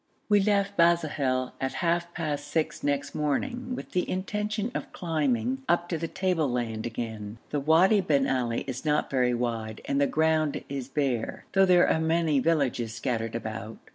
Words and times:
We 0.29 0.39
left 0.39 0.77
Bazahel 0.77 1.51
at 1.61 1.73
half 1.85 2.11
past 2.15 2.47
six 2.47 2.81
next 2.81 3.13
morning 3.13 3.75
with 3.75 3.91
the 3.91 4.09
intention 4.09 4.71
of 4.73 4.91
climbing 4.91 5.61
up 5.69 5.87
to 5.89 5.97
the 5.99 6.07
tableland 6.07 6.87
again. 6.87 7.37
The 7.51 7.59
Wadi 7.59 8.01
bin 8.01 8.27
Ali 8.27 8.61
is 8.61 8.83
not 8.83 9.11
very 9.11 9.35
wide 9.35 9.79
and 9.85 10.01
the 10.01 10.07
ground 10.07 10.63
is 10.67 10.87
bare, 10.87 11.45
though 11.53 11.67
there 11.67 11.87
are 11.87 11.99
many 11.99 12.39
villages 12.39 12.95
scattered 12.95 13.35
about. 13.35 13.77